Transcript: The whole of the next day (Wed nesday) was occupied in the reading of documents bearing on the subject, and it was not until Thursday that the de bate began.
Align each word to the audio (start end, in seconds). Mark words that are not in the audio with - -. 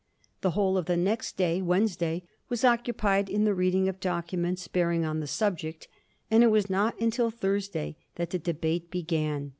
The 0.41 0.51
whole 0.57 0.79
of 0.79 0.87
the 0.87 0.97
next 0.97 1.37
day 1.37 1.61
(Wed 1.61 1.83
nesday) 1.83 2.23
was 2.49 2.65
occupied 2.65 3.29
in 3.29 3.43
the 3.43 3.53
reading 3.53 3.87
of 3.87 3.99
documents 3.99 4.67
bearing 4.67 5.05
on 5.05 5.19
the 5.19 5.27
subject, 5.27 5.87
and 6.31 6.43
it 6.43 6.47
was 6.49 6.71
not 6.71 6.99
until 6.99 7.29
Thursday 7.29 7.97
that 8.15 8.31
the 8.31 8.39
de 8.39 8.55
bate 8.55 8.89
began. 8.89 9.49